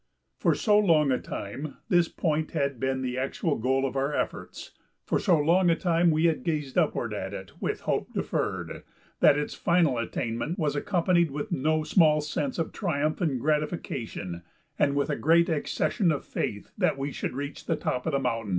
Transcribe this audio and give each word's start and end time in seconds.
For 0.35 0.55
so 0.55 0.79
long 0.79 1.11
a 1.11 1.19
time 1.19 1.75
this 1.89 2.07
point 2.09 2.53
had 2.53 2.79
been 2.79 3.03
the 3.03 3.19
actual 3.19 3.55
goal 3.59 3.85
of 3.85 3.95
our 3.95 4.15
efforts, 4.15 4.71
for 5.05 5.19
so 5.19 5.37
long 5.37 5.69
a 5.69 5.75
time 5.75 6.09
we 6.09 6.25
had 6.25 6.43
gazed 6.43 6.75
upward 6.75 7.13
at 7.13 7.35
it 7.35 7.51
with 7.61 7.81
hope 7.81 8.11
deferred, 8.11 8.81
that 9.19 9.37
its 9.37 9.53
final 9.53 9.99
attainment 9.99 10.57
was 10.57 10.75
accompanied 10.75 11.29
with 11.29 11.51
no 11.51 11.83
small 11.83 12.19
sense 12.19 12.57
of 12.57 12.71
triumph 12.71 13.21
and 13.21 13.39
gratification 13.39 14.41
and 14.79 14.95
with 14.95 15.11
a 15.11 15.15
great 15.15 15.49
accession 15.49 16.11
of 16.11 16.25
faith 16.25 16.71
that 16.79 16.97
we 16.97 17.11
should 17.11 17.33
reach 17.35 17.67
the 17.67 17.75
top 17.75 18.07
of 18.07 18.13
the 18.13 18.17
mountain. 18.19 18.49